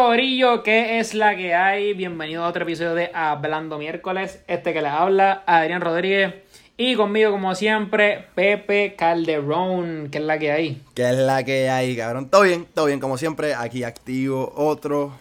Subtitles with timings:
[0.00, 1.92] Corillo, ¿qué es la que hay?
[1.92, 4.44] Bienvenido a otro episodio de Hablando Miércoles.
[4.46, 6.34] Este que les habla, Adrián Rodríguez.
[6.76, 10.82] Y conmigo, como siempre, Pepe Calderón, ¿qué es la que hay?
[10.94, 12.30] ¿Qué es la que hay, cabrón?
[12.30, 15.14] Todo bien, todo bien, como siempre, aquí activo otro.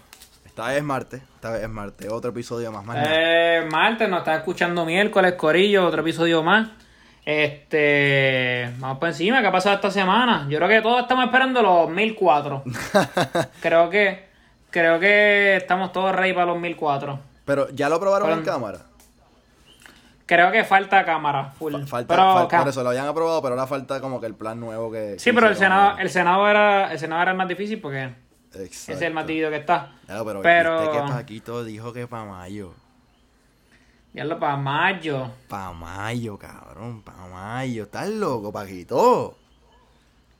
[0.45, 2.85] Esta vez es martes, esta vez es martes, otro episodio más.
[2.85, 3.09] más nada.
[3.11, 6.67] Eh, martes, nos está escuchando miércoles, Corillo, otro episodio más.
[7.25, 10.45] Este, vamos por encima, ¿qué ha pasado esta semana?
[10.49, 12.63] Yo creo que todos estamos esperando los 1004.
[13.59, 14.26] creo que,
[14.69, 17.19] creo que estamos todos ready para los 1004.
[17.45, 18.79] Pero ya lo probaron en Fueron- cámara.
[20.25, 21.73] Creo que falta cámara full.
[21.73, 24.59] Fa- Falta, pero, por eso lo habían aprobado, pero ahora falta como que el plan
[24.59, 25.15] nuevo que.
[25.17, 25.55] sí, que pero el.
[25.55, 28.09] Senado, el Senado era, el Senado era el más difícil porque
[28.53, 29.27] ese es el más Exacto.
[29.27, 29.93] dividido que está.
[30.05, 32.73] Ya, pero, Pero- que Paquito dijo que para mayo.
[34.13, 35.31] Ya lo para mayo.
[35.47, 37.83] Para mayo, cabrón, para mayo.
[37.83, 39.37] ¿Estás loco, Paquito?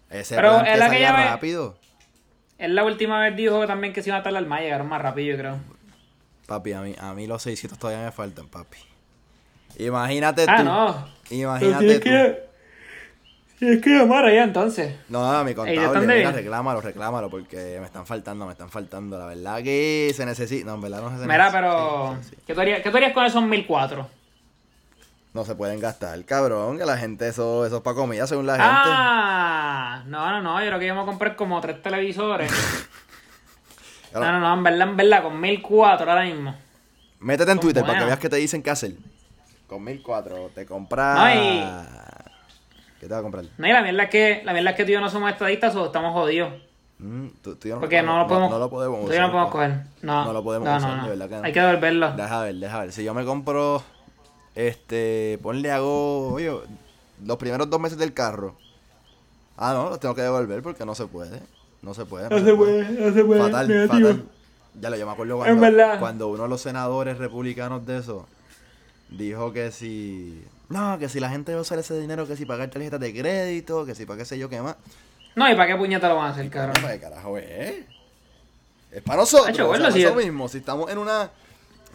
[0.10, 1.78] Ese Pero plan es que que ve- rápido.
[2.58, 5.02] Él la última vez dijo que también que se iba a tardar más, llegaron más
[5.02, 5.58] rápido, yo creo.
[6.48, 8.78] Papi, a mí, a mí los 600 todavía me faltan, papi.
[9.80, 10.64] Imagínate Ah, tú.
[10.64, 11.08] no.
[11.30, 12.10] Imagínate tú.
[13.60, 14.96] Tienes que llamar allá entonces.
[15.10, 18.70] No, a mi Ey, ¿de contable, mira, reclámalo, reclámalo, porque me están faltando, me están
[18.70, 19.18] faltando.
[19.18, 20.66] La verdad que se necesita.
[20.68, 21.34] No, en verdad no se necesita.
[21.34, 22.18] Mira, pero.
[22.22, 22.42] Sí, sí, sí.
[22.46, 24.08] ¿qué, tú harías, ¿Qué tú harías con esos 1004?
[25.38, 28.54] No se pueden gastar, cabrón, que la gente, eso, eso es para comida, según la
[28.54, 28.68] gente.
[28.68, 30.60] Ah, no, no, no.
[30.62, 32.52] Yo creo que íbamos a comprar como tres televisores.
[34.16, 36.56] no, no, no, en verdad, en verdad, con 1004 ahora mismo.
[37.20, 38.94] Métete en son Twitter para que veas qué te dicen qué hacer.
[39.68, 41.16] Con 1004 te compras.
[41.20, 41.64] No, y-
[43.00, 43.46] ¿Qué te va a comprar?
[43.60, 45.30] No, y la mierda es que, la mierda es que tú y yo no somos
[45.32, 46.52] estadistas o estamos jodidos.
[46.98, 48.50] Mm, tú- tú no- Porque no, lo podemos.
[48.50, 49.72] No, lo podemos tú y yo no usar, podemos coger.
[50.02, 51.46] No, No lo podemos no, usar, de verdad que.
[51.46, 52.12] Hay que devolverlo.
[52.14, 52.92] Deja ver, deja ver.
[52.92, 53.84] Si yo me compro,
[54.58, 56.52] este, ponle hago, oye,
[57.24, 58.56] los primeros dos meses del carro.
[59.56, 61.40] Ah, no, los tengo que devolver porque no se puede.
[61.84, 62.28] No se puede.
[62.30, 63.42] no se puede, no se puede.
[63.42, 64.10] Fatal, negativo.
[64.10, 64.26] fatal.
[64.82, 66.00] Ya lo yo me acuerdo cuando, verdad.
[66.00, 68.28] cuando uno de los senadores republicanos de eso
[69.10, 70.44] dijo que si.
[70.70, 73.14] No, que si la gente va a usar ese dinero, que si pagar tarjetas de
[73.14, 74.76] crédito, que si para qué sé yo qué más.
[75.36, 76.76] No, ¿y para qué puñeta lo van a hacer, cabrón?
[76.82, 77.76] ¿Para qué carajo es?
[78.92, 79.50] Es para nosotros.
[79.50, 80.48] Hacho, o bueno, sea, si eso es- mismo.
[80.50, 81.30] Si estamos en una.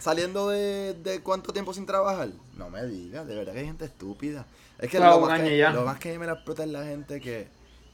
[0.03, 2.27] Saliendo de, de cuánto tiempo sin trabajar.
[2.57, 4.45] No me digas, de verdad que hay gente estúpida.
[4.77, 7.21] Es que, Claro, lo, más que lo más que me la explota es la gente
[7.21, 7.47] que,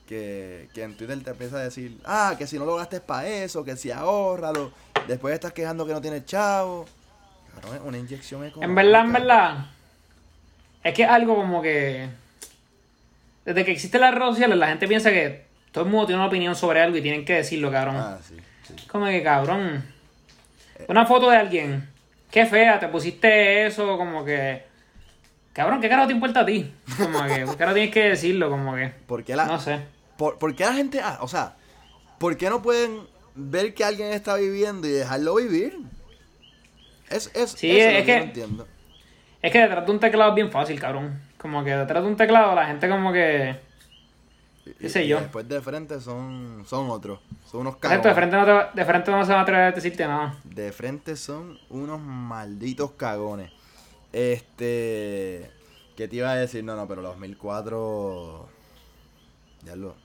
[0.08, 3.28] que, que en Twitter te empieza a decir, ah, que si no lo gastes para
[3.28, 4.72] eso, que si ahorralo.
[5.08, 6.88] Después estás quejando que no tienes chavo.
[7.54, 8.66] Cabrón, es una inyección económica.
[8.66, 9.66] En verdad, en verdad.
[10.84, 12.10] Es que es algo como que.
[13.46, 16.28] Desde que existen las redes sociales, la gente piensa que todo el mundo tiene una
[16.28, 17.98] opinión sobre algo y tienen que decirlo, cabrón.
[17.98, 18.36] Ah, sí,
[18.68, 18.88] sí.
[18.88, 19.84] Como que, cabrón.
[20.88, 21.89] Una foto de alguien.
[22.32, 24.64] Qué fea, te pusiste eso, como que.
[25.54, 26.72] Cabrón, ¿qué carajo te importa a ti?
[26.98, 28.50] Como que, ¿qué carajo tienes que decirlo?
[28.50, 28.88] Como que.
[29.08, 29.80] ¿Por qué la, No sé.
[30.18, 31.56] ¿Por, por qué la gente, ah, o sea,
[32.20, 33.00] por qué no pueden
[33.36, 35.78] ver que alguien está viviendo y dejarlo vivir?
[37.10, 38.68] Es, es, Sí, eso es que, que- no entiendo.
[39.42, 41.22] Es que detrás de un teclado es bien fácil, cabrón.
[41.38, 43.56] Como que detrás de un teclado la gente como que.
[44.70, 45.20] Y- qué sé y yo.
[45.20, 47.20] después de frente son, son otros,
[47.50, 48.16] son unos Exacto, de cagones.
[48.16, 50.38] frente, no te, de frente no se va a atrever a decirte nada.
[50.44, 53.52] De frente son unos malditos cagones.
[54.12, 55.50] Este,
[55.96, 56.64] ¿qué te iba a decir?
[56.64, 58.48] No, no, pero los 2004,
[59.66, 59.96] ya lo...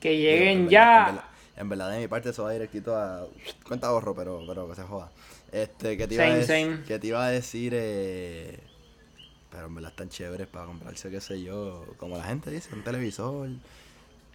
[0.00, 0.98] Que en lleguen verdad- ya.
[0.98, 1.24] En verdad,
[1.56, 3.26] en verdad, de mi parte, eso va directito a
[3.66, 5.10] cuenta ahorro, pero, pero que se joda.
[5.52, 6.82] Este, que te iba, Same, a, dec- same.
[6.84, 8.60] que te iba a decir, eh,
[9.56, 12.82] pero en verdad están chéveres para comprarse, qué sé yo, como la gente dice, un
[12.82, 13.48] televisor.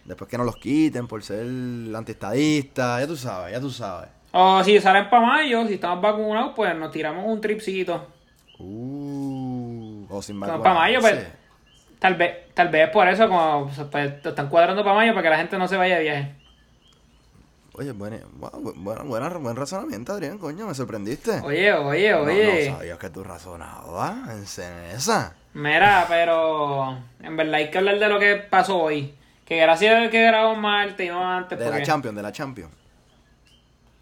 [0.04, 1.46] Después que no los quiten por ser
[1.94, 4.10] antistadista, ya tú sabes, ya tú sabes.
[4.32, 8.04] O si salen para mayo, si estamos vacunados, pues nos tiramos un tripcito.
[8.58, 11.24] Uh, o sin Como para mayo, pues.
[12.00, 15.30] Tal vez, tal vez por eso, como pues, te están cuadrando para mayo para que
[15.30, 16.34] la gente no se vaya de viaje.
[17.74, 18.18] Oye, bueno,
[18.74, 21.40] bueno, buen razonamiento, Adrián, coño, me sorprendiste.
[21.40, 22.68] Oye, oye, No, oye.
[22.70, 25.34] No, sabías que tú razonabas en esa.
[25.54, 29.14] Mira, pero en verdad hay que hablar de lo que pasó hoy.
[29.46, 31.58] Que gracias a que grabamos martes y no antes.
[31.58, 32.72] De la Champions, de la Champions.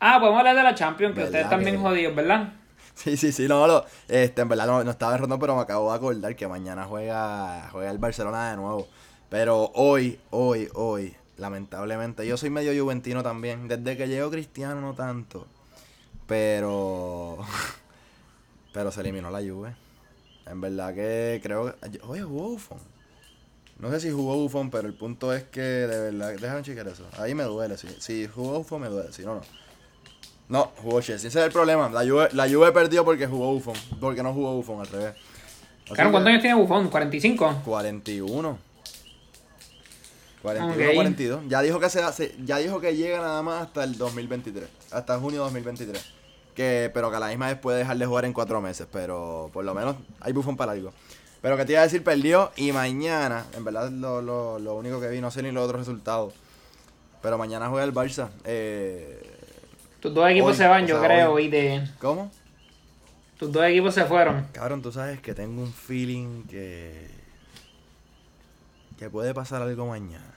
[0.00, 2.52] Ah, podemos hablar de la Champions, que ¿Verdad ustedes están bien que- jodidos, ¿verdad?
[2.94, 5.90] Sí, sí, sí, no, lo, este, en verdad no, no estaba errando, pero me acabo
[5.90, 8.88] de acordar que mañana juega, juega el Barcelona de nuevo.
[9.30, 13.66] Pero hoy, hoy, hoy, lamentablemente, yo soy medio juventino también.
[13.66, 15.46] Desde que llegó Cristiano no tanto.
[16.26, 17.38] Pero,
[18.72, 19.74] pero se eliminó la Juve.
[20.46, 22.78] En verdad que creo que, oye, jugó Buffon.
[23.78, 27.04] No sé si jugó Buffon, pero el punto es que de verdad, déjame checar eso.
[27.18, 29.40] Ahí me duele, si, si jugó Buffon me duele, si no, no.
[30.50, 31.28] No, jugó Chelsea.
[31.28, 31.88] Ese es el problema.
[31.88, 33.74] La Juve, la Juve perdió porque jugó Buffon.
[34.00, 35.14] Porque no jugó Buffon, al revés.
[35.84, 36.90] Así Claro, ¿cuántos años tiene Buffon?
[36.90, 37.62] ¿45?
[37.62, 38.69] 41.
[40.42, 41.42] 41 42.
[41.48, 45.18] Ya dijo que se hace, ya dijo que llega nada más hasta el 2023, hasta
[45.18, 46.04] junio 2023.
[46.54, 49.50] Que, pero que a la misma vez puede dejar de jugar en cuatro meses, pero
[49.52, 50.92] por lo menos hay bufón para algo.
[51.42, 55.00] Pero que te iba a decir, perdió y mañana, en verdad lo, lo, lo único
[55.00, 56.34] que vi, no sé ni los otros resultados.
[57.22, 58.28] Pero mañana juega el Barça.
[58.44, 59.22] Eh,
[60.00, 61.44] Tus dos equipos hoy, se van, o yo sea, creo, hoy.
[61.44, 61.88] y de...
[61.98, 62.30] ¿Cómo?
[63.38, 64.46] Tus dos equipos se fueron.
[64.52, 67.08] Cabrón, tú sabes que tengo un feeling que.
[68.98, 70.29] que puede pasar algo mañana.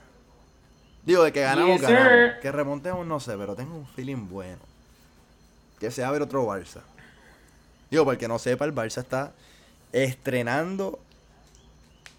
[1.04, 2.40] Digo, de que ganamos, Yes, ganamos.
[2.40, 4.60] Que remontemos, no sé, pero tengo un feeling bueno.
[5.78, 6.80] Que se a ver otro Barça.
[7.90, 9.32] Digo, porque no sepa, el Barça está
[9.92, 10.98] estrenando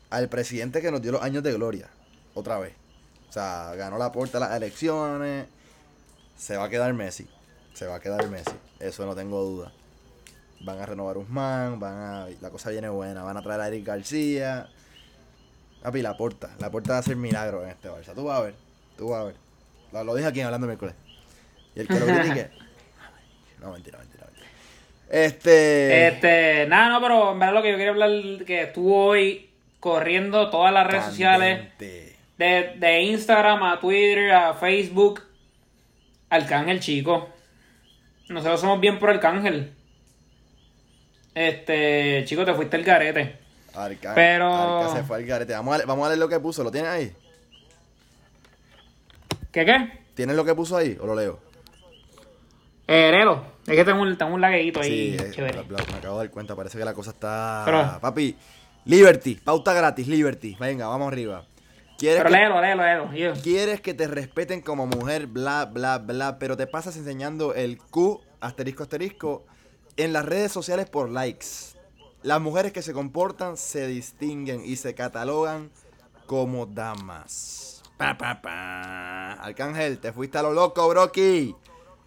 [0.09, 1.89] al presidente que nos dio los años de gloria.
[2.33, 2.73] Otra vez.
[3.29, 5.47] O sea, ganó la puerta las elecciones.
[6.37, 7.27] Se va a quedar Messi.
[7.73, 8.51] Se va a quedar Messi.
[8.79, 9.73] Eso no tengo duda.
[10.61, 12.27] Van a renovar Usman, van a.
[12.39, 13.23] La cosa viene buena.
[13.23, 14.69] Van a traer a Eric García.
[15.81, 16.51] Papi, la porta.
[16.59, 18.13] La porta va a hacer milagro en este Barça.
[18.13, 18.64] Tú vas a ver.
[18.97, 19.36] Tú vas a ver.
[19.92, 20.95] Lo, lo dije aquí en hablando miércoles.
[21.75, 22.50] Y el que lo critique.
[23.62, 24.47] No, mentira, mentira, mentira.
[25.09, 26.07] Este.
[26.07, 28.12] Este, nada, no, pero en verdad lo que yo quería hablar,
[28.45, 29.50] que estuvo hoy
[29.80, 35.24] corriendo todas las redes sociales, de, de Instagram a Twitter a Facebook,
[36.30, 37.30] Arcángel, chico.
[38.30, 39.74] Nosotros somos bien por Arcángel.
[41.33, 43.38] Este, chico, te fuiste el garete.
[43.74, 44.53] Arca, Pero-
[44.83, 45.53] Arca se fue al garete.
[45.53, 46.63] Vamos a, vamos a leer lo que puso.
[46.63, 47.15] ¿Lo tienes ahí?
[49.56, 50.00] ¿Qué qué?
[50.16, 51.40] ¿Tienes lo que puso ahí o lo leo?
[52.88, 53.42] Eh, léelo.
[53.66, 55.18] Es que tengo un, tengo un lagueito Sí, ahí.
[55.18, 55.62] eh, chévere.
[55.62, 56.57] bla, bla, me acabo de dar cuenta.
[56.57, 57.62] Parece que la cosa está.
[57.63, 58.36] Pero- Papi,
[58.84, 60.57] Liberty, pauta gratis, Liberty.
[60.60, 61.46] Venga, vamos arriba.
[61.98, 62.62] ¿Quieres Pero que, léelo,
[63.10, 67.78] léelo, quieres que te respeten como mujer, bla, bla, bla, pero te pasas enseñando el
[67.78, 69.46] Q, asterisco, asterisco,
[69.96, 71.46] en las redes sociales por likes.
[72.24, 75.72] Las mujeres que se comportan se distinguen y se catalogan
[76.25, 77.75] como damas.
[77.97, 79.33] Pa, pa, pa.
[79.33, 81.56] Arcángel, te fuiste a lo loco, Brocky.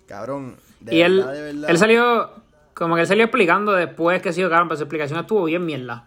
[0.06, 1.70] Cabrón, de y él, verdad, de verdad.
[1.70, 2.30] él salió,
[2.74, 6.06] como que él salió explicando después que sí, cabrón, pero su explicación estuvo bien mierda.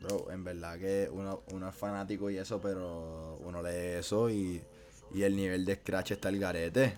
[0.00, 4.60] Bro, en verdad que uno, uno es fanático y eso, pero uno lee eso y,
[5.14, 6.96] y el nivel de scratch está el garete.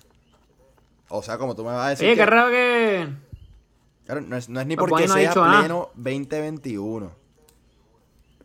[1.09, 2.07] O sea, como tú me vas a decir.
[2.07, 3.09] Oye, que- qué raro que...
[4.07, 5.61] Claro, no es, no es ni Pues porque no ha sea dicho nada.
[5.61, 7.11] pleno 2021.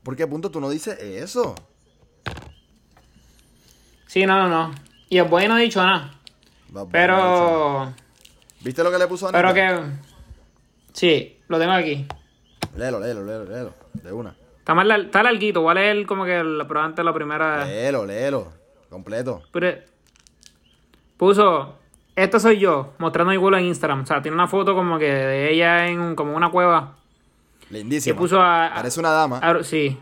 [0.04, 1.56] ¿Por qué punto tú no dices eso?
[4.10, 4.72] Sí, no, no, no.
[5.08, 6.10] Y el boy no ha dicho nada.
[6.70, 7.94] Bad Bunny, Pero...
[8.62, 9.82] ¿Viste lo que le puso a Pero que...
[10.94, 12.08] Sí, lo tengo aquí.
[12.76, 13.74] Léelo, léelo, léelo, léelo.
[13.94, 14.36] De una.
[14.58, 17.66] Está, más lar- está larguito, voy a leer como que la, pero antes la primera...
[17.66, 18.52] Léelo, léelo.
[18.90, 19.44] Completo.
[19.52, 19.78] Pero-
[21.18, 21.76] puso,
[22.16, 24.02] esta soy yo, mostrando mi culo en Instagram.
[24.02, 26.96] O sea, tiene una foto como que de ella en un- como una cueva.
[27.70, 28.16] Lindísimo.
[28.16, 29.40] Y puso a- Parece una dama.
[29.64, 30.00] Sí.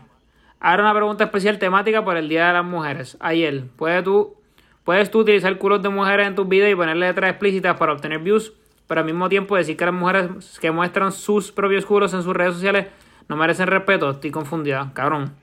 [0.60, 3.16] Ahora una pregunta especial temática por el Día de las Mujeres.
[3.20, 4.36] Ayer, ¿puedes tú,
[4.82, 8.18] ¿puedes tú utilizar culos de mujeres en tus videos y ponerle letras explícitas para obtener
[8.18, 8.52] views?
[8.88, 12.34] Pero al mismo tiempo decir que las mujeres que muestran sus propios culos en sus
[12.34, 12.86] redes sociales
[13.28, 14.10] no merecen respeto.
[14.10, 14.90] Estoy confundida.
[14.94, 15.34] Cabrón.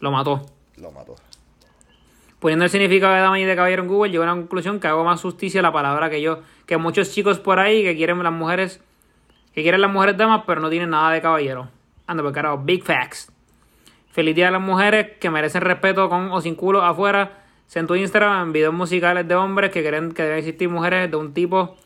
[0.00, 0.46] Lo mató.
[0.78, 1.16] Lo mató.
[2.38, 4.88] Poniendo el significado de dama y de caballero en Google, llegó a la conclusión que
[4.88, 6.40] hago más justicia a la palabra que yo.
[6.66, 8.80] Que muchos chicos por ahí que quieren las mujeres,
[9.54, 11.68] que quieren las mujeres damas, pero no tienen nada de caballero.
[12.06, 13.31] Anda, pues carajo, big facts.
[14.12, 17.38] Feliz día a las mujeres que merecen respeto con o sin culo afuera.
[17.74, 21.16] En tu Instagram, en videos musicales de hombres que creen que deben existir mujeres de
[21.16, 21.78] un tipo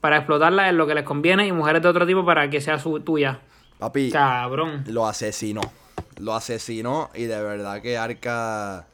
[0.00, 2.80] para explotarlas en lo que les conviene y mujeres de otro tipo para que sea
[2.80, 3.38] su tuya.
[3.78, 4.82] Papi, Cabrón.
[4.88, 5.60] lo asesinó.
[6.18, 8.86] Lo asesinó y de verdad que Arca...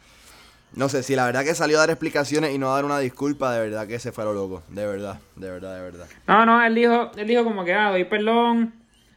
[0.75, 2.99] No sé, si la verdad que salió a dar explicaciones y no a dar una
[2.99, 4.63] disculpa, de verdad que se fue a lo loco.
[4.69, 6.07] De verdad, de verdad, de verdad.
[6.27, 8.75] No, no, él dijo, él dijo como que, ah, doy perdón,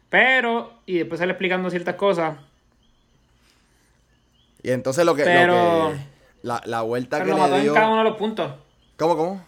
[0.09, 2.37] pero, y después sale explicando ciertas cosas.
[4.63, 5.23] Y entonces lo que...
[5.23, 7.73] lo que- la, la vuelta Pero que lo le mató en dio...
[7.73, 8.53] cada uno de los puntos.
[8.97, 9.45] ¿Cómo, cómo?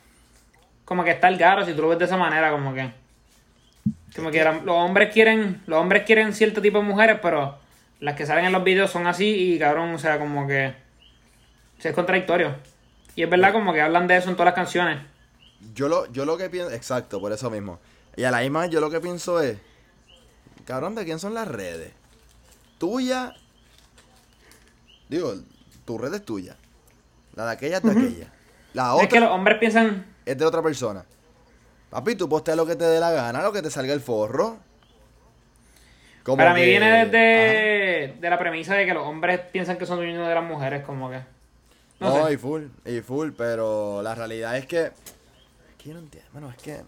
[0.84, 2.92] Como que está el garo, si tú lo ves de esa manera, como que.
[4.14, 7.58] Como que los hombres quieren, los hombres quieren cierto tipo de mujeres, pero
[8.02, 10.74] las que salen en los videos son así y cabrón, o sea, como que.
[11.78, 12.56] o sea, es contradictorio.
[13.16, 15.00] Y es verdad como que hablan de eso en todas las canciones.
[15.74, 16.72] Yo lo, yo lo que pienso...
[16.72, 17.80] Exacto, por eso mismo.
[18.18, 19.58] Y a la misma yo lo que pienso es...
[20.66, 21.94] Cabrón, ¿de quién son las redes?
[22.80, 23.34] Tuya...
[25.12, 25.34] Digo,
[25.84, 26.56] tu red es tuya.
[27.36, 28.32] La de aquella es de aquella.
[28.74, 31.04] La otra Es que los hombres piensan, es de otra persona.
[31.90, 34.58] Papi, tú posteas lo que te dé la gana, lo que te salga el forro.
[36.24, 37.06] Como para mí que- viene Ajá.
[37.06, 40.84] desde de la premisa de que los hombres piensan que son dueños de las mujeres,
[40.86, 41.20] como que.
[42.00, 42.34] No, No, sé.
[42.34, 44.86] y full, y full, pero la realidad es que.
[44.86, 44.94] Es
[45.78, 46.82] que yo no entiendo, bueno, es que.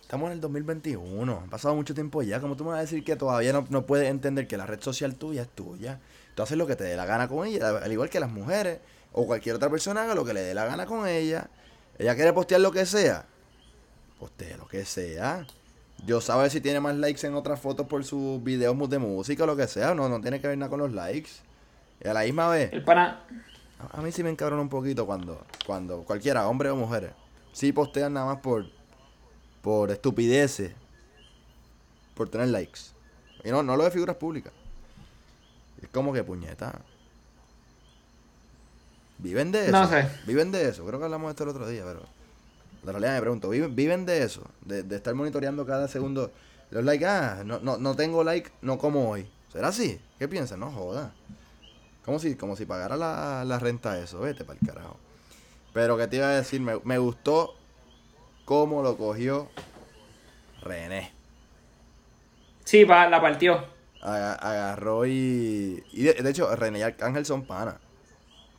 [0.00, 2.40] Estamos en el 2021, han pasado mucho tiempo ya.
[2.40, 4.80] como tú me vas a decir que todavía no, no puedes entender que la red
[4.80, 6.00] social tuya es tuya?
[6.40, 8.78] Tú haces lo que te dé la gana con ella, al igual que las mujeres,
[9.12, 11.50] o cualquier otra persona haga lo que le dé la gana con ella.
[11.98, 13.26] Ella quiere postear lo que sea,
[14.18, 15.46] postea lo que sea.
[16.06, 19.46] Yo sabe si tiene más likes en otras fotos por sus videos de música o
[19.46, 21.28] lo que sea, no, no tiene que ver nada con los likes.
[22.02, 23.22] Y a la misma vez, El pana.
[23.78, 27.10] a a mí sí me encabrona un poquito cuando, cuando cualquiera, hombres o mujeres,
[27.52, 28.64] sí postean nada más por,
[29.60, 30.72] por estupideces,
[32.14, 32.80] por tener likes.
[33.44, 34.54] Y no, no lo de figuras públicas.
[35.82, 36.80] Es como que puñeta.
[39.18, 39.72] ¿Viven de eso?
[39.72, 40.08] No sé.
[40.26, 40.84] ¿Viven de eso?
[40.86, 42.02] Creo que hablamos de esto el otro día, pero...
[42.82, 44.42] La realidad me pregunto, ¿viven, viven de eso?
[44.62, 46.32] De, de estar monitoreando cada segundo
[46.70, 47.04] los likes.
[47.04, 49.28] Ah, no, no, no tengo like, no como hoy.
[49.52, 50.00] ¿Será así?
[50.18, 50.60] ¿Qué piensan?
[50.60, 51.12] No joda.
[52.06, 54.20] Como si, como si pagara la, la renta eso.
[54.20, 54.96] Vete para el carajo.
[55.74, 57.54] Pero que te iba a decir, me, me gustó
[58.46, 59.48] cómo lo cogió
[60.62, 61.12] René.
[62.64, 63.62] Sí, pa- la partió.
[64.02, 65.82] Aga- agarró y.
[65.92, 67.74] Y de, de hecho, René y Arcángel son panas.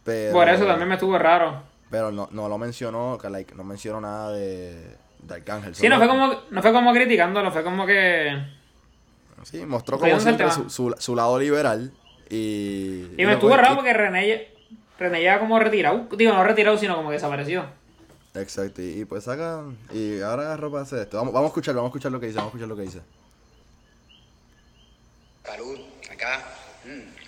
[0.04, 1.64] Pero, Por eso también me estuvo raro.
[1.90, 5.76] Pero no, no lo mencionó, que like, no mencionó nada de, de Arcángel.
[5.76, 8.42] Sí, no fue como, no fue como criticándolo, fue como que.
[9.44, 11.92] Sí, mostró como siempre su, su, su lado liberal.
[12.30, 13.08] Y.
[13.18, 14.54] Y me estuvo raro porque René,
[14.98, 16.08] René ya como retirado.
[16.18, 17.66] Digo, no retirado, sino como que desapareció.
[18.34, 19.64] Exacto, y, y pues saca.
[19.94, 21.18] Y ahora agarró para hacer esto.
[21.18, 22.84] Vamos, vamos a escucharlo, vamos a escuchar lo que dice, vamos a escuchar lo que
[22.84, 23.02] dice.
[25.46, 25.80] Salud,
[26.12, 26.44] acá.
[26.84, 27.22] Mm.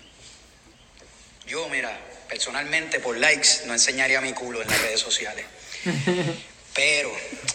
[1.46, 5.44] Yo, mira, personalmente por likes no enseñaría mi culo en las redes sociales.
[6.74, 7.12] Pero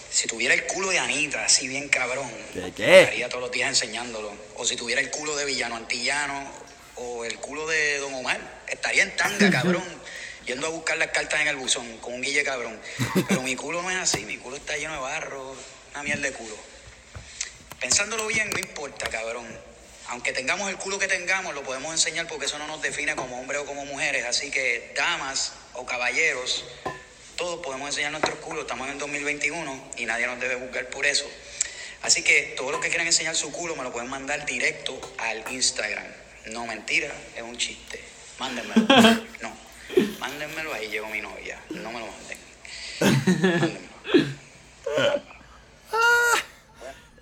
[0.10, 4.34] si tuviera el culo de Anita, así bien cabrón, estaría todos los días enseñándolo.
[4.56, 6.50] O si tuviera el culo de Villano Antillano
[6.96, 9.84] o el culo de Don Omar, estaría en tanga, cabrón.
[10.46, 12.80] Yendo a buscar las cartas en el buzón con un guille cabrón.
[13.28, 15.56] Pero mi culo no es así, mi culo está lleno de barro,
[15.92, 16.56] una mierda de culo.
[17.80, 19.46] Pensándolo bien, no importa, cabrón.
[20.10, 23.40] Aunque tengamos el culo que tengamos, lo podemos enseñar porque eso no nos define como
[23.40, 24.26] hombres o como mujeres.
[24.26, 26.66] Así que, damas o caballeros,
[27.36, 28.62] todos podemos enseñar nuestros culos.
[28.62, 31.30] Estamos en el 2021 y nadie nos debe juzgar por eso.
[32.02, 35.44] Así que todos los que quieran enseñar su culo me lo pueden mandar directo al
[35.52, 36.06] Instagram.
[36.48, 38.04] No, mentira, es un chiste.
[38.40, 38.88] Mándenmelo.
[39.42, 39.56] No,
[40.20, 41.60] mándenmelo, ahí llegó mi novia.
[41.70, 42.38] No me lo manden.
[43.00, 43.90] Mándenmelo.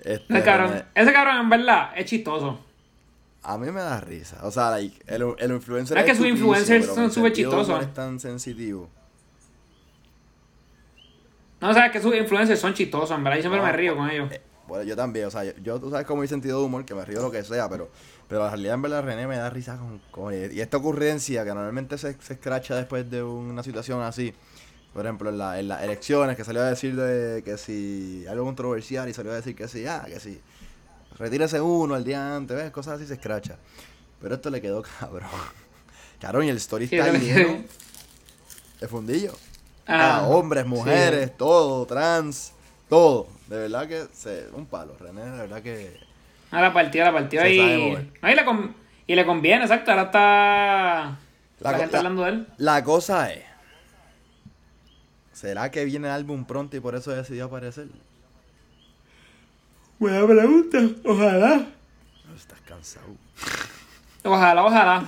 [0.03, 2.66] Este, Ese cabrón, ese cabrón en verdad es chistoso.
[3.53, 4.37] A mí me da risa.
[4.43, 7.81] O sea, like, el, el influencer Es que sus influencers son súper chistosos.
[7.81, 8.89] Es tan sensitivo.
[11.59, 13.37] No, sabes que sus influencers son chistosos, en verdad.
[13.37, 14.31] Yo siempre me río con ellos.
[14.31, 16.85] Eh, bueno, yo también, o sea, yo, yo- tú sabes cómo mi sentido de humor,
[16.85, 17.89] que me río lo que sea, pero,
[18.27, 21.49] pero la realidad en verdad René me da risa con, con- y esta ocurrencia que
[21.49, 24.33] normalmente se, se escracha después de una situación así.
[24.93, 28.43] Por ejemplo, en, la- en las elecciones, que salió a decir de que si algo
[28.45, 30.39] controversial y salió a decir que sí, ah, que sí,
[31.19, 32.71] retírese uno al día antes, ¿ves?
[32.71, 33.57] Cosas así se escracha.
[34.21, 35.29] Pero esto le quedó cabrón.
[36.19, 37.63] Cabrón, y el story está lleno
[38.81, 39.33] de fundillo.
[39.87, 42.51] Ah, Ah, hombres, mujeres, todo, trans,
[42.89, 43.27] todo.
[43.47, 45.97] De verdad que se, un palo, René, de verdad que
[46.51, 47.93] Ah, la partió, la sabe y.
[48.21, 49.91] No, y, le con- y le conviene, exacto.
[49.91, 51.17] Ahora está.
[51.59, 52.47] La, gente la- hablando de él.
[52.57, 53.43] La cosa es,
[55.33, 57.87] ¿será que viene el álbum pronto y por eso decidió aparecer?
[59.99, 60.77] Buena pregunta.
[61.05, 61.67] Ojalá.
[62.27, 63.07] No, estás cansado.
[64.23, 65.03] Ojalá, ojalá.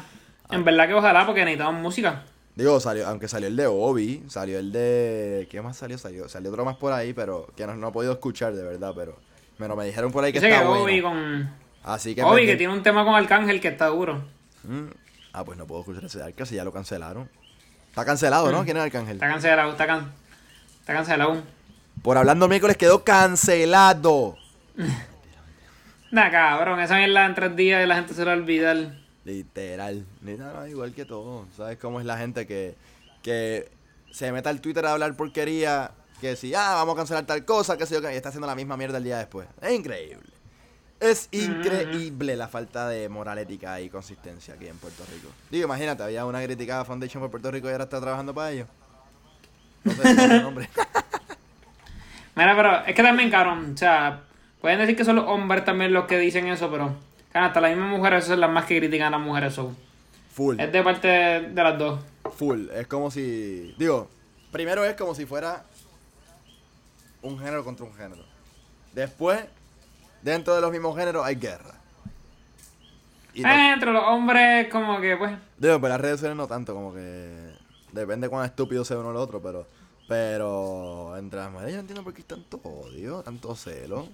[0.50, 2.24] En verdad que ojalá, porque necesitamos música.
[2.56, 5.48] Digo, salió, aunque salió el de Obi, salió el de...
[5.50, 5.98] ¿Qué más salió?
[5.98, 8.94] Salió, salió otro más por ahí, pero que no, no he podido escuchar de verdad,
[8.96, 9.18] pero...
[9.58, 10.84] Pero me dijeron por ahí que Dice está que bueno.
[10.84, 11.54] Obi con.
[11.84, 12.24] Así que...
[12.24, 14.24] Obi que tiene un tema con Arcángel que está duro.
[14.64, 14.88] Mm.
[15.34, 17.30] Ah, pues no puedo escuchar ese arca si ya lo cancelaron.
[17.90, 18.64] Está cancelado, ¿no?
[18.64, 19.18] ¿Quién es Arcángel?
[19.18, 20.12] Está cancelado, está, can...
[20.80, 21.44] está cancelado.
[22.02, 24.38] Por hablando miércoles quedó cancelado.
[26.12, 28.96] Nah, cabrón, esa mierda en tres días y la gente se lo va a olvidar.
[29.26, 30.06] Literal.
[30.24, 31.46] Literal, no, igual que todo.
[31.56, 32.76] ¿Sabes cómo es la gente que,
[33.22, 33.70] que
[34.10, 35.92] se mete al Twitter a hablar porquería?
[36.20, 38.56] Que si, ah, vamos a cancelar tal cosa, que sé yo, y está haciendo la
[38.56, 39.48] misma mierda el día después.
[39.62, 40.32] Es increíble.
[41.00, 45.30] Es increíble la falta de moral ética y consistencia aquí en Puerto Rico.
[45.52, 48.68] Digo, imagínate, había una criticada Foundation por Puerto Rico y ahora está trabajando para ellos.
[49.84, 50.70] No sé el nombre.
[52.36, 54.24] Mira, pero es que también, cabrón, o sea,
[54.62, 56.94] pueden decir que son los hombres también los que dicen eso, pero,
[57.34, 59.74] hasta las mismas mujeres son las más que critican a las mujeres, so.
[60.34, 60.60] Full.
[60.60, 62.00] Es de parte de, de las dos.
[62.38, 62.70] Full.
[62.70, 63.74] Es como si.
[63.78, 64.08] Digo,
[64.52, 65.64] primero es como si fuera
[67.22, 68.24] un género contra un género.
[68.94, 69.40] Después,
[70.22, 71.76] dentro de los mismos géneros hay guerra.
[73.34, 76.48] Y no- Eh, entre los hombres, como que, pues, digo, pero las redes sociales no
[76.48, 77.54] tanto, como que.
[77.92, 79.66] Depende cuán estúpido sea uno o el otro, pero.
[80.08, 84.08] Pero entre las mujeres yo no entiendo por qué hay tanto odio, tanto celo.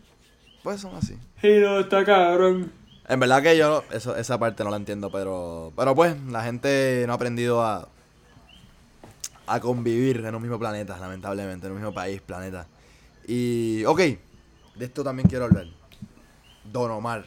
[0.66, 1.16] Pues son así.
[1.42, 2.72] sí, no, está cabrón.
[3.08, 7.04] En verdad que yo eso, esa parte no la entiendo, pero, pero pues la gente
[7.06, 7.88] no ha aprendido a,
[9.46, 12.66] a convivir en un mismo planeta, lamentablemente, en un mismo país, planeta.
[13.28, 15.68] Y, ok, de esto también quiero hablar.
[16.64, 17.26] Don Omar.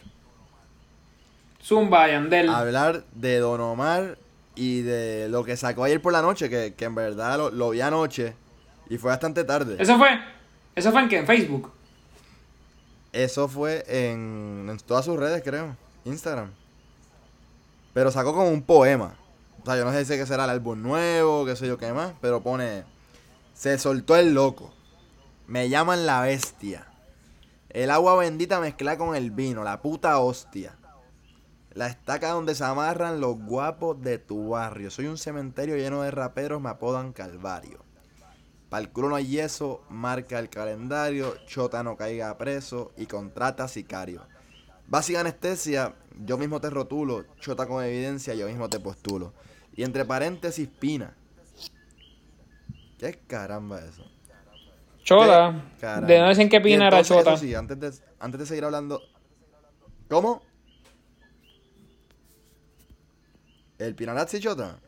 [1.62, 2.48] Zumba, Yandel.
[2.48, 4.18] Hablar de Don Omar
[4.56, 7.70] y de lo que sacó ayer por la noche, que, que en verdad lo, lo
[7.70, 8.34] vi anoche
[8.90, 9.76] y fue bastante tarde.
[9.78, 10.08] ¿Eso fue?
[10.74, 11.18] ¿Eso fue en qué?
[11.18, 11.77] ¿En Facebook?
[13.18, 15.76] Eso fue en, todas sus redes, creo.
[16.04, 16.52] Instagram.
[17.92, 19.16] Pero sacó como un poema.
[19.60, 22.12] O sea, yo no sé si será el álbum nuevo, qué sé yo qué más,
[22.20, 22.84] pero pone...
[23.54, 24.72] Se soltó el loco.
[25.48, 26.86] Me llaman la bestia.
[27.70, 30.76] El agua bendita mezcla con el vino, la puta hostia.
[31.72, 34.92] La estaca donde se amarran los guapos de tu barrio.
[34.92, 37.87] Soy un cementerio lleno de raperos, me apodan Calvario.
[38.68, 43.66] Para el culo no hay yeso, marca el calendario, chota no caiga preso y contrata
[43.66, 44.22] sicario.
[44.86, 45.94] Básica anestesia,
[46.24, 49.32] yo mismo te rotulo, chota con evidencia, yo mismo te postulo.
[49.74, 51.14] Y entre paréntesis, pina.
[52.98, 54.04] ¿Qué caramba es eso?
[55.04, 55.52] Chota.
[56.06, 57.36] De no dicen que Pina era chota.
[57.38, 59.00] sí, antes de, antes de seguir hablando.
[60.10, 60.42] ¿Cómo?
[63.78, 64.80] ¿El Pinarazzi chota?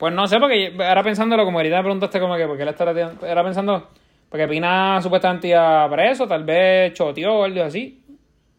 [0.00, 2.92] Pues no sé, porque ahora pensándolo, como ahorita me preguntaste como que, porque él estará,
[2.92, 3.90] era pensando,
[4.30, 8.02] porque Pina supuestamente iba preso, tal vez choteó o algo así.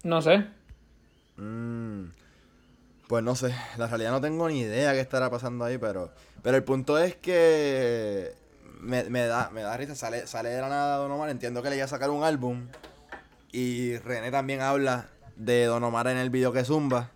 [0.04, 0.46] No sé.
[1.38, 2.10] Mm,
[3.08, 6.12] pues no sé, la realidad no tengo ni idea qué estará pasando ahí, pero,
[6.44, 8.34] pero el punto es que
[8.80, 11.72] me, me da, me da risa, sale, sale de la nada Don Omar, entiendo que
[11.72, 12.68] le iba a sacar un álbum
[13.52, 15.08] y René también habla
[15.38, 17.10] de Don Omar en el video que zumba.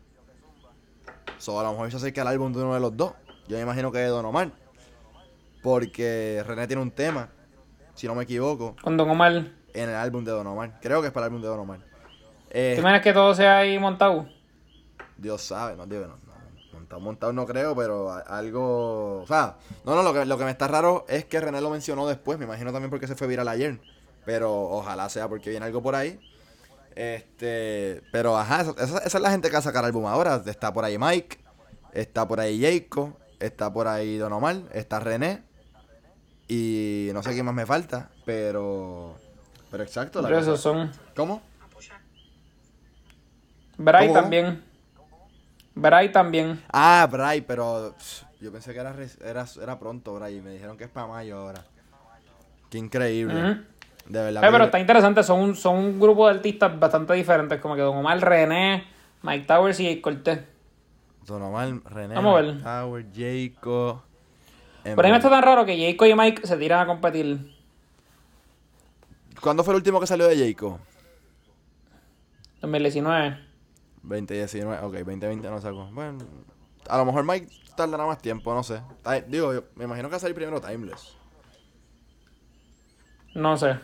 [1.37, 3.13] So, a lo mejor se acerca el álbum de uno de los dos.
[3.47, 4.51] Yo me imagino que es Don Omar.
[5.61, 7.29] Porque René tiene un tema,
[7.95, 9.33] si no me equivoco, Con Don Omar.
[9.73, 10.79] en el álbum de Don Omar.
[10.81, 11.79] Creo que es para el álbum de Don Omar.
[12.51, 14.27] Eh, ¿Te imaginas que todo sea ahí montado?
[15.17, 16.33] Dios sabe, no, digo, no, no,
[16.73, 20.51] montado, montado no creo, pero algo, o sea, no, no, lo que, lo que me
[20.51, 23.47] está raro es que René lo mencionó después, me imagino también porque se fue viral
[23.47, 23.79] ayer,
[24.25, 26.19] pero ojalá sea porque viene algo por ahí,
[26.95, 30.71] este, pero ajá, esa, esa- es la gente que va a sacar álbum ahora, está
[30.73, 31.37] por ahí Mike,
[31.93, 35.43] está por ahí Jayco, está por ahí Don Omar, está René,
[36.47, 39.15] y no sé quién más me falta, pero,
[39.71, 40.91] pero exacto, la Pero esos son.
[41.15, 41.41] ¿Cómo?
[43.77, 44.63] Bray también.
[45.73, 46.63] Bray también.
[46.71, 50.77] Ah, Bray, pero pff, yo pensé que era, era, era pronto, Bray, y me dijeron
[50.77, 51.65] que es para mayo ahora.
[52.69, 53.35] Qué increíble.
[54.05, 54.43] De verdad.
[54.43, 57.75] Eh, que- pero está interesante, son un, son un grupo de artistas bastante diferentes, como
[57.75, 58.85] que Don Omar, René,
[59.23, 60.39] Mike Towers y Cortés.
[61.25, 62.63] Don Omar, René, Vamos a ver.
[62.63, 64.01] Tower, Jacob.
[64.83, 67.55] Pero a mí me está tan raro que Jacob y Mike se tiran a competir.
[69.41, 70.77] ¿Cuándo fue el último que salió de Jacob?
[72.61, 73.39] 2019.
[74.03, 75.89] 2019, ok, 2020 no sacó.
[75.91, 76.19] Bueno,
[76.87, 78.81] a lo mejor Mike tardará más tiempo, no sé.
[79.27, 81.15] Digo, yo me imagino que va a salir primero Timeless.
[83.33, 83.79] No sé.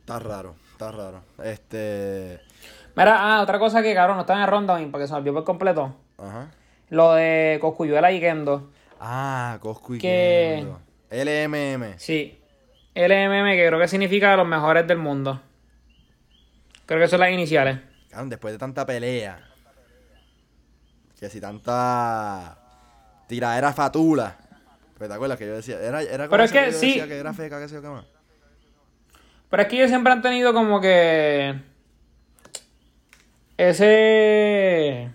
[0.00, 1.22] Está raro, está raro.
[1.42, 2.40] Este.
[2.94, 5.34] Mira, ah, otra cosa que cabrón, no está en el rundown porque se me olvidó
[5.34, 5.94] por completo.
[6.20, 6.50] Ajá.
[6.90, 8.70] Lo de Coscuyuela y Kendo.
[9.00, 10.80] Ah, Coscu y Que- Kendo.
[11.10, 11.98] LMM.
[11.98, 12.38] Sí.
[12.94, 15.40] LMM, que creo que significa los mejores del mundo.
[16.86, 17.78] Creo que son las iniciales.
[18.10, 19.46] Cabrón, después de tanta pelea.
[21.18, 22.58] Que si tanta
[23.28, 24.36] tiradera fatula.
[24.98, 26.86] Pues te acuerdas que yo decía, era, era como Pero es que yo sí.
[26.88, 28.04] decía que era feca, qué sé yo qué más.
[29.48, 31.54] Pero es que ellos siempre han tenido como que.
[33.56, 35.10] Ese.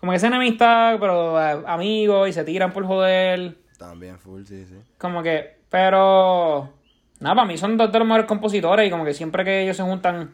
[0.00, 3.54] Como que esa enemistad, pero eh, amigos y se tiran por joder.
[3.78, 4.74] También full, sí, sí.
[4.98, 5.56] Como que.
[5.70, 6.70] Pero.
[7.20, 9.76] Nada, para mí son dos de los mejores compositores y como que siempre que ellos
[9.76, 10.30] se juntan,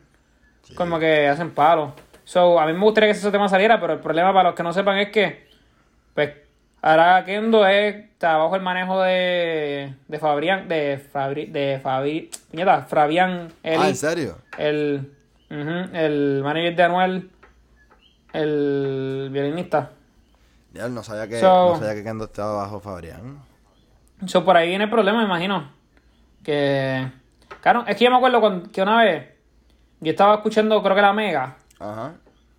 [0.77, 1.93] como que hacen palo.
[2.25, 4.63] So, a mí me gustaría que ese tema saliera, pero el problema para los que
[4.63, 5.47] no sepan es que.
[6.15, 6.31] Pues.
[6.83, 9.95] Ahora Kendo es, está bajo el manejo de.
[10.07, 10.69] De Fabrián.
[10.69, 11.47] De Fabri.
[11.47, 12.31] De Fabri.
[12.51, 13.49] Puñeta, Fabián.
[13.65, 14.39] Eli, Ah, ¿en serio?
[14.59, 15.11] el.
[15.51, 17.31] ujú, el manager de Anuel.
[18.41, 19.91] El violinista.
[20.75, 23.39] Ya, no sabía que, So- no sabía que Kendo estaba bajo Fabrián.
[24.27, 25.71] So, por ahí viene el problema, me imagino.
[26.43, 27.11] Que.
[27.63, 29.27] Claro, es que yo me acuerdo cuando- que una vez
[30.01, 32.15] yo estaba escuchando, creo que la Mega, Ajá.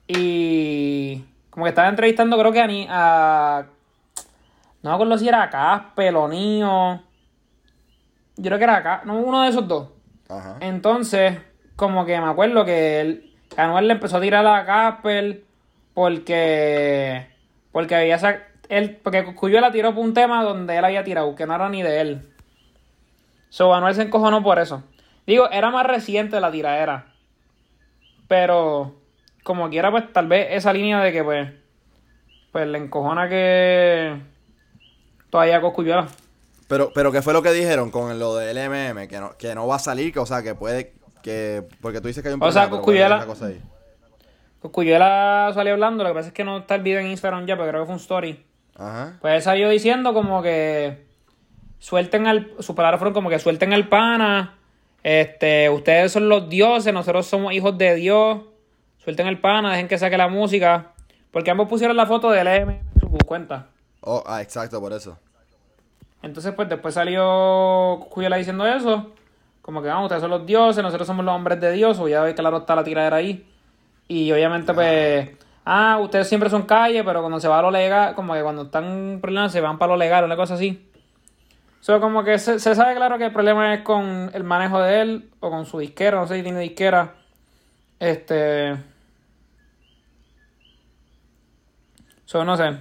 [0.07, 1.23] y.
[1.49, 2.67] Como que estaba entrevistando, creo que a.
[2.67, 3.65] Ni, a
[4.83, 7.01] no me acuerdo si era a Casper o Nio.
[8.35, 9.89] Yo creo que era acá, no, uno de esos dos.
[10.29, 10.57] Ajá.
[10.59, 11.39] Entonces,
[11.75, 15.43] como que me acuerdo que él, Anuel le empezó a tirar a Casper
[15.97, 17.25] porque.
[17.71, 18.19] Porque había
[18.69, 21.81] él, porque Cuyuela tiró por un tema donde él había tirado, que no era ni
[21.81, 22.33] de él.
[23.49, 24.83] So, Anuel se encojonó por eso.
[25.25, 27.15] Digo, era más reciente la tiradera.
[28.27, 29.01] Pero.
[29.41, 31.49] como quiera, pues tal vez esa línea de que, pues,
[32.51, 34.21] pues le encojona que
[35.31, 36.09] todavía Coscuyuela.
[36.67, 39.07] Pero, pero ¿qué fue lo que dijeron con lo del LMM?
[39.07, 42.07] Que no, que no va a salir, que, o sea, que puede, que, porque tú
[42.07, 43.25] dices que hay un O sea, problema,
[44.59, 47.55] Coscuyuela salió hablando, lo que pasa es que no está el video en Instagram ya,
[47.55, 48.45] pero creo que fue un story.
[48.75, 49.17] Ajá.
[49.21, 51.05] Pues él salió diciendo como que
[51.79, 54.57] suelten al, sus palabras fueron como que suelten al pana,
[55.03, 58.41] este, ustedes son los dioses, nosotros somos hijos de Dios,
[58.97, 60.93] suelten el pana, dejen que saque la música,
[61.31, 63.67] porque ambos pusieron la foto del M en su cuenta.
[64.01, 65.17] Oh, ah, exacto, por eso.
[66.21, 69.11] Entonces, pues después salió Cuyela diciendo eso.
[69.61, 71.99] Como que, vamos, ustedes son los dioses, nosotros somos los hombres de Dios.
[71.99, 73.45] O ya ve claro está la tiradera ahí.
[74.07, 75.29] Y obviamente, pues,
[75.65, 78.63] ah, ustedes siempre son calle, pero cuando se va a lo legal, como que cuando
[78.63, 80.89] están problemas se van para lo legal, una cosa así.
[81.81, 85.01] So, como que se, se sabe claro que el problema es con el manejo de
[85.01, 87.13] él o con su disquera, no sé si tiene disquera.
[87.99, 88.77] Este.
[92.25, 92.77] So, no sé.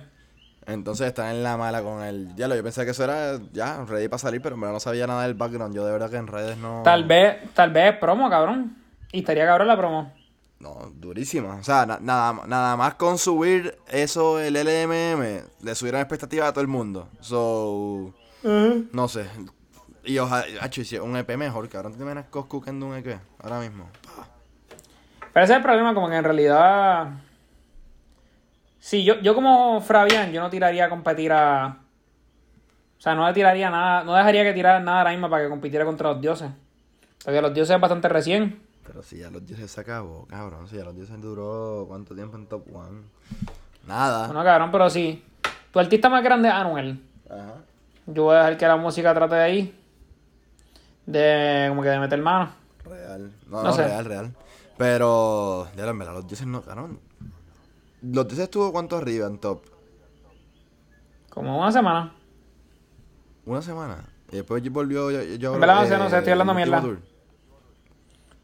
[0.66, 2.56] Entonces están en la mala con el diálogo.
[2.56, 5.22] Yo pensé que eso era ya ready para salir, pero en verdad no sabía nada
[5.22, 5.74] del background.
[5.74, 6.82] Yo de verdad que en redes no.
[6.82, 8.76] Tal vez, tal vez es promo, cabrón.
[9.12, 10.12] Y estaría cabrón la promo.
[10.58, 11.56] No, durísima.
[11.56, 16.52] O sea, na- nada, nada más con subir eso, el LMM, le subieron expectativas a
[16.52, 17.08] todo el mundo.
[17.20, 18.14] So.
[18.42, 19.26] No sé.
[20.04, 20.46] Y ojalá,
[21.02, 21.92] un EP mejor, cabrón.
[21.92, 23.18] ¿Tú te imaginas Coscu que un EP?
[23.42, 23.88] Ahora mismo.
[25.32, 27.08] Pero ese es el problema, como que en realidad.
[28.78, 31.78] Sí, yo, yo como Fabián, yo no tiraría a competir a.
[32.98, 35.50] O sea, no le tiraría nada, no dejaría que tirara nada ahora mismo para que
[35.50, 36.50] compitiera contra los dioses.
[37.24, 38.62] Porque los dioses es bastante recién.
[38.86, 40.68] Pero si ya los dioses se acabó, cabrón.
[40.68, 43.02] Si ya los dioses duró cuánto tiempo en Top One.
[43.86, 44.26] Nada.
[44.26, 45.22] Bueno, cabrón, pero sí.
[45.72, 47.00] Tu artista más grande es Anuel.
[47.28, 47.54] Ajá.
[48.06, 49.80] Yo voy a dejar que la música trate de ahí.
[51.04, 52.50] De como que de meter mano.
[52.84, 53.32] Real.
[53.48, 53.84] No, No no, sé.
[53.86, 54.34] real, real.
[54.78, 57.00] Pero, ya en verdad, los dioses no, cabrón.
[58.02, 59.62] Los dioses estuvo cuánto arriba en top?
[61.30, 62.12] Como una semana.
[63.44, 64.04] Una semana.
[64.30, 66.80] Y después volvió yo, yo En verdad no sé, no sé, estoy hablando mierda.
[66.80, 67.00] tour.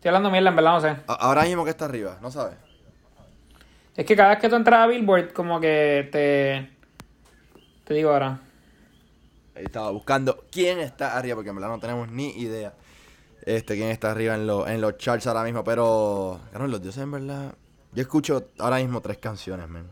[0.02, 0.96] Estoy hablando mierda, en verdad, no sé.
[1.06, 2.56] Ahora mismo que está arriba, ¿no sabes?
[3.94, 6.70] Es que cada vez que tú entras a Billboard, como que te.
[7.84, 8.40] Te digo ahora.
[9.54, 12.72] Ahí estaba buscando quién está arriba, porque en verdad no tenemos ni idea.
[13.46, 16.40] Este, quién está arriba en, los en los charts ahora mismo, pero.
[16.50, 17.54] Cabrón, los dioses en verdad.
[17.92, 19.86] Yo escucho ahora mismo tres canciones, man.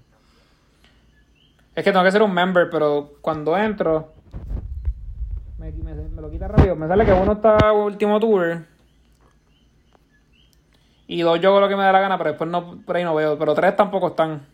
[1.77, 4.13] Es que tengo que ser un member, pero cuando entro.
[5.57, 6.75] Me, me- me lo quita rápido.
[6.75, 8.65] Me sale que uno está último tour.
[11.13, 13.03] Y dos yo hago lo que me da la gana, pero después no, por ahí
[13.03, 13.37] no veo.
[13.37, 14.47] Pero tres tampoco están.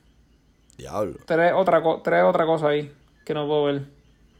[0.78, 1.18] Diablo.
[1.26, 2.90] Tres otra, tres otra cosa ahí
[3.26, 3.82] que no puedo ver.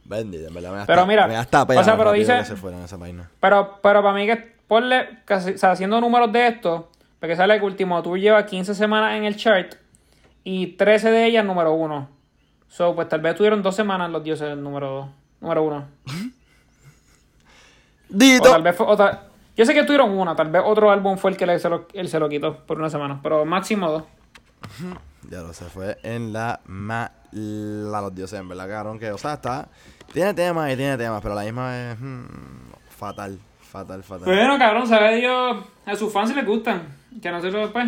[0.03, 2.55] Bendito, en verdad me Pero hasta- mira, me hasta pena o sea, pero dice- se
[2.55, 3.29] fueran esa vaina.
[3.39, 4.35] Pero, pero para mí que
[4.67, 8.73] ponle, casi, o sea, haciendo números de esto, porque sale que último tour lleva 15
[8.73, 9.75] semanas en el chart
[10.43, 12.09] y 13 de ellas número uno.
[12.67, 15.85] So, pues tal vez tuvieron dos semanas los dioses número, número uno.
[18.09, 18.49] O Dito.
[18.49, 19.26] tal vez fue otra.
[19.57, 21.87] Yo sé que tuvieron una, tal vez otro álbum fue el que le- se lo,
[21.93, 24.03] él se lo quitó por una semana, pero máximo dos.
[25.29, 28.99] Ya lo se fue en la mala los dioses, en verdad, cabrón.
[28.99, 29.67] Que, o sea, está.
[30.13, 31.97] Tiene temas y tiene temas, pero la misma vez.
[31.99, 32.25] hmm,
[32.97, 34.25] fatal, fatal, fatal.
[34.25, 36.83] Bueno, cabrón, sabe Dios, a sus fans les gustan,
[37.21, 37.87] que a nosotros después.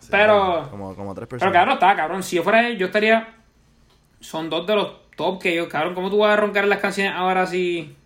[0.00, 1.52] Sí, pero- Como, como tres Pero personas.
[1.54, 2.22] cabrón, está, cabrón.
[2.22, 3.28] Si yo fuera él, yo estaría.
[4.20, 5.94] Son dos de los top que yo, cabrón.
[5.94, 7.96] ¿Cómo tú vas a roncar las canciones ahora si.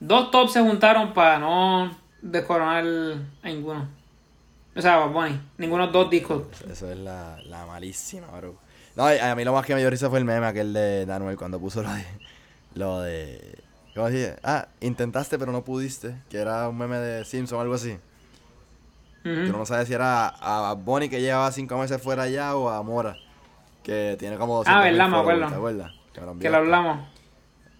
[0.00, 2.84] Dos tops se juntaron para no descoronar
[3.42, 3.88] a ninguno.
[4.76, 6.42] O sea, Bunny, ninguno de los dos discos.
[6.70, 8.54] Eso es la, la malísima, bro.
[8.94, 11.04] No, a a mí lo más que me dio risa fue el meme aquel de
[11.06, 12.04] Danuel cuando puso lo de.
[12.74, 13.58] Lo de.
[13.94, 14.36] ¿Cómo se dice?
[14.44, 16.14] Ah, intentaste pero no pudiste.
[16.30, 17.98] Que era un meme de Simpson o algo así.
[19.24, 22.70] Que uno no sabe si era a Bonnie que llevaba cinco meses fuera allá o
[22.70, 23.16] a Mora.
[23.82, 25.48] Que tiene como 200 Ah, verdad, me acuerdo.
[25.48, 25.92] ¿Te acuerdas?
[26.40, 27.08] Que lo hablamos.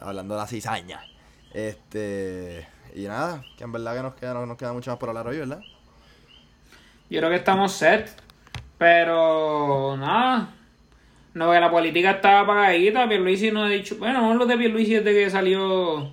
[0.01, 1.01] Hablando de la cizaña.
[1.53, 2.67] Este.
[2.95, 5.29] Y nada, que en verdad que nos queda, no nos queda mucho más por hablar
[5.29, 5.61] hoy, ¿verdad?
[7.11, 8.11] Yo creo que estamos set.
[8.79, 10.55] Pero nada.
[11.35, 13.09] No, que la política está apagadita.
[13.09, 13.97] Pierluisi no ha dicho.
[13.99, 16.13] Bueno, no lo de Pierluisi desde que salió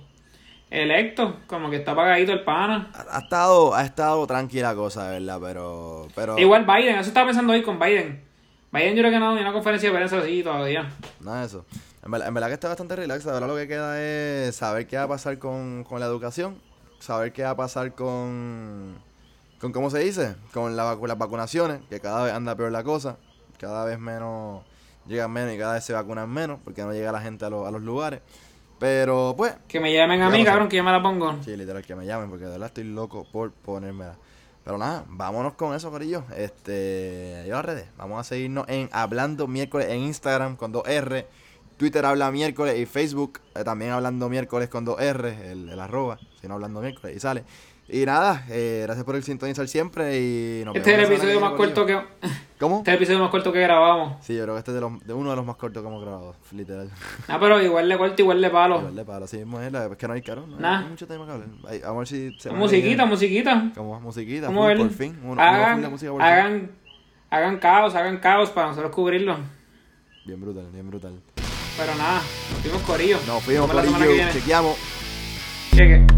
[0.70, 1.40] electo.
[1.46, 2.90] Como que está apagadito el pana.
[2.92, 5.38] Ha, ha estado, ha estado tranquila cosa, ¿verdad?
[5.40, 6.08] Pero.
[6.14, 8.22] pero Igual Biden, eso estaba pensando hoy con Biden.
[8.72, 10.88] Biden yo creo que no ni una conferencia de prensa así todavía.
[11.20, 11.64] Nada de eso.
[12.06, 13.26] En verdad, en verdad que está bastante relax.
[13.26, 16.56] Ahora lo que queda es saber qué va a pasar con, con la educación.
[17.00, 18.94] Saber qué va a pasar con.
[19.60, 20.36] con ¿Cómo se dice?
[20.54, 21.80] Con la vacu- las vacunaciones.
[21.90, 23.16] Que cada vez anda peor la cosa.
[23.58, 24.62] Cada vez menos.
[25.06, 26.58] Llegan menos y cada vez se vacunan menos.
[26.64, 28.20] Porque no llega la gente a, los- a los lugares.
[28.78, 29.54] Pero pues.
[29.68, 31.42] Que me llamen a mí, lo cabrón, que yo me la pongo.
[31.42, 32.30] Sí, literal, que me llamen.
[32.30, 34.16] Porque de verdad estoy loco por ponérmela.
[34.64, 36.24] Pero nada, vámonos con eso, Corillo.
[36.36, 37.86] Este, yo a redes.
[37.96, 41.26] Vamos a seguirnos en Hablando Miércoles en Instagram con 2R.
[41.76, 46.54] Twitter habla miércoles y Facebook eh, también hablando miércoles con 2R, el, el arroba, sino
[46.54, 47.44] hablando miércoles y sale.
[47.88, 51.52] Y nada, eh, gracias por el sintonizar siempre y nos Este es el episodio más
[51.52, 51.96] corto que.
[52.58, 52.78] ¿Cómo?
[52.78, 54.16] Este es el episodio más corto que grabamos.
[54.24, 55.88] Sí, yo creo que este es de, los, de uno de los más cortos que
[55.88, 56.90] hemos grabado, literal.
[57.28, 58.78] Ah, pero igual de corto, igual de palo.
[58.78, 60.80] Igual de palo, así mismo es, la- es que no hay caro, no, Nah.
[60.80, 61.48] hay mucho tema que hablar.
[61.68, 63.70] Ay, Vamos a ver si se Musiquita, musiquita.
[63.76, 65.16] Como musiquita, full, por fin.
[65.22, 66.08] Uno, hagan, por fin.
[66.20, 66.70] hagan,
[67.30, 69.36] hagan caos, hagan caos para nosotros cubrirlo.
[70.24, 71.20] Bien brutal, bien brutal.
[71.76, 73.18] Pero nada, nos fuimos corillo.
[73.26, 74.76] Nos vemos Corillo, chequeamos.
[75.74, 76.15] Cheque.